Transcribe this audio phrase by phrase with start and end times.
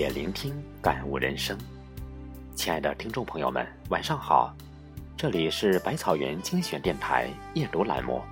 [0.00, 1.54] 也聆听，感悟人生。
[2.54, 4.56] 亲爱的听众朋友们，晚上好，
[5.14, 8.22] 这里是百草园精选电台夜读栏目。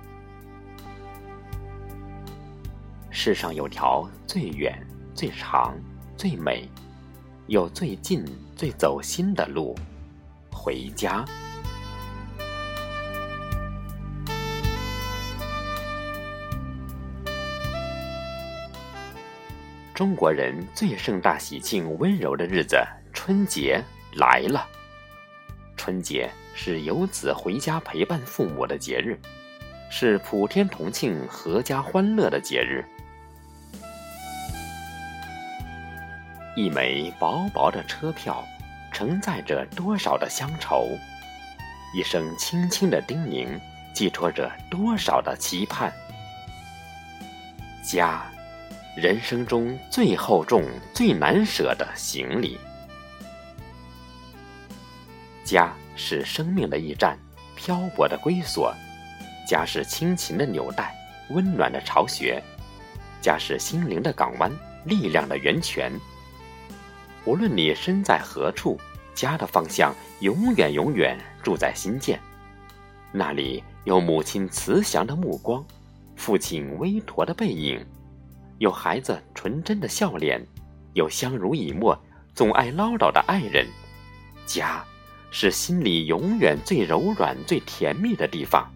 [3.11, 5.77] 世上有条最远、最长、
[6.17, 6.67] 最美，
[7.45, 8.25] 又最近、
[8.55, 9.75] 最走心的路，
[10.51, 11.23] 回家。
[19.99, 22.77] 中国人最盛大、喜庆、温柔的日子——
[23.11, 24.65] 春节来了。
[25.75, 29.19] 春节是游子回家陪伴父母的节日，
[29.91, 32.85] 是普天同庆、阖家欢乐的节日。
[36.55, 38.41] 一枚薄薄的车票，
[38.93, 40.97] 承载着多少的乡愁；
[41.93, 43.59] 一声轻轻的叮咛，
[43.93, 45.91] 寄托着多少的期盼。
[47.83, 48.23] 家。
[48.99, 50.61] 人生中最厚重、
[50.93, 52.57] 最难舍的行李。
[55.45, 57.17] 家是生命的驿站，
[57.55, 58.73] 漂泊的归所；
[59.47, 60.93] 家是亲情的纽带，
[61.29, 62.41] 温暖的巢穴；
[63.21, 64.51] 家是心灵的港湾，
[64.83, 65.91] 力量的源泉。
[67.23, 68.77] 无论你身在何处，
[69.15, 72.19] 家的方向永远永远住在心间。
[73.13, 75.65] 那里有母亲慈祥的目光，
[76.17, 77.83] 父亲微驼的背影。
[78.59, 80.45] 有孩子纯真的笑脸，
[80.93, 81.97] 有相濡以沫、
[82.35, 83.65] 总爱唠叨的爱人，
[84.45, 84.83] 家
[85.31, 88.69] 是心里永远最柔软、最甜蜜的地方。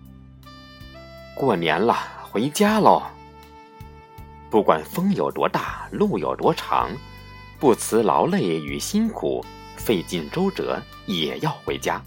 [1.35, 3.03] 过年了，回家喽！
[4.49, 6.89] 不管风有多大，路有多长，
[7.59, 9.43] 不辞劳累与辛苦，
[9.75, 12.01] 费尽周折也要回家，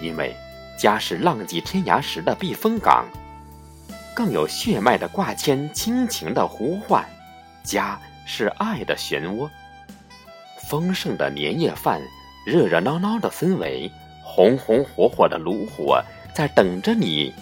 [0.00, 0.34] 因为
[0.78, 3.04] 家是浪迹天涯时的避风港。
[4.20, 7.02] 更有血脉的挂牵，亲情的呼唤，
[7.64, 9.48] 家是爱的漩涡。
[10.68, 12.02] 丰盛的年夜饭，
[12.44, 13.90] 热热闹闹的氛围，
[14.22, 16.04] 红红火火的炉火，
[16.34, 17.32] 在等着你。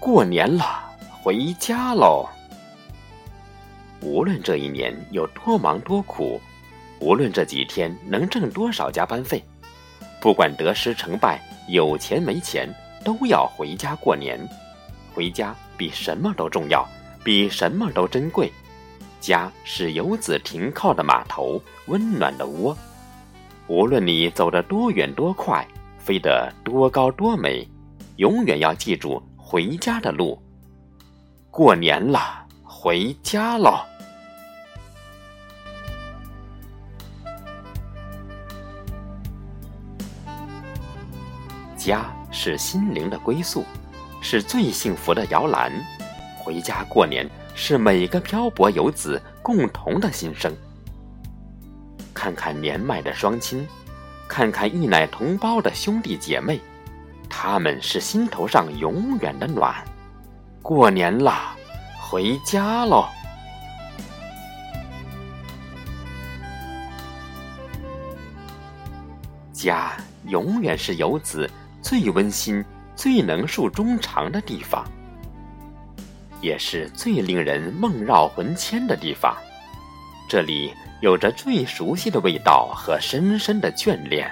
[0.00, 0.82] 过年了，
[1.22, 2.28] 回家喽！
[4.00, 6.40] 无论这一年有多忙多苦，
[6.98, 9.40] 无论这几天能挣多少加班费，
[10.20, 12.68] 不管得失成败，有钱没钱，
[13.04, 14.36] 都要回家过年。
[15.14, 16.86] 回家比什么都重要，
[17.22, 18.52] 比什么都珍贵。
[19.20, 22.76] 家是游子停靠的码头，温暖的窝。
[23.66, 25.66] 无论你走得多远多快，
[25.98, 27.66] 飞得多高多美，
[28.16, 30.38] 永远要记住回家的路。
[31.50, 33.80] 过年了，回家喽！
[41.76, 43.64] 家是心灵的归宿。
[44.24, 45.70] 是最幸福的摇篮，
[46.38, 50.50] 回家过年是每个漂泊游子共同的心声。
[52.14, 53.68] 看看年迈的双亲，
[54.26, 56.58] 看看一奶同胞的兄弟姐妹，
[57.28, 59.74] 他们是心头上永远的暖。
[60.62, 61.54] 过年了，
[62.00, 63.04] 回家喽！
[69.52, 69.92] 家
[70.28, 71.48] 永远是游子
[71.82, 72.64] 最温馨。
[72.96, 74.84] 最能诉衷肠的地方，
[76.40, 79.36] 也是最令人梦绕魂牵的地方。
[80.28, 84.30] 这里有着最熟悉的味道和深深的眷恋。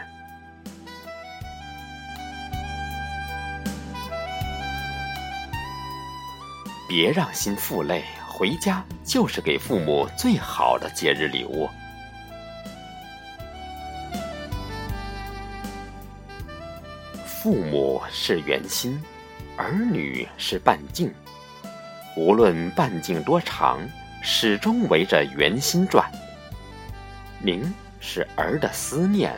[6.88, 11.68] 别让心负累，回家就是给父母最好的节日礼物。
[17.42, 19.02] 父母是圆心，
[19.56, 21.12] 儿女是半径。
[22.16, 23.80] 无论半径多长，
[24.22, 26.08] 始终围着圆心转。
[27.40, 27.60] 您
[27.98, 29.34] 是儿的思念，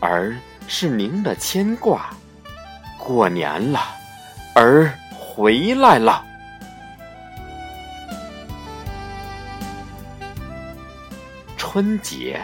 [0.00, 0.36] 儿
[0.68, 2.14] 是您的牵挂。
[2.98, 3.80] 过年了，
[4.54, 6.22] 儿回来了。
[11.56, 12.38] 春节，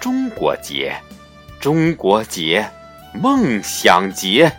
[0.00, 0.98] 中国节，
[1.60, 2.66] 中国节。
[3.12, 4.50] 梦想节，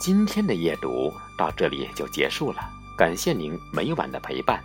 [0.00, 2.58] 今天的夜读到这里就结束了。
[2.96, 4.60] 感谢您每晚的陪伴，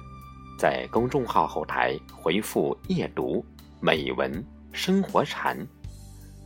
[0.57, 3.45] 在公众号后台回复“夜读
[3.81, 5.57] 美文生活禅”，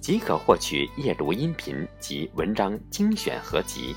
[0.01, 3.95] 即可获取夜读音频及文章精选合集。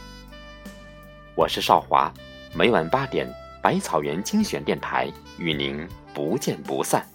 [1.37, 2.11] 我是少华，
[2.55, 3.31] 每晚八点，
[3.63, 7.07] 百草园精选电台与您不见不散。